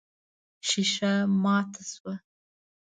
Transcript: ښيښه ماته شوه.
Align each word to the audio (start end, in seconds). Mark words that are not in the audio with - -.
ښيښه 0.67 1.13
ماته 1.43 1.81
شوه. 1.91 2.13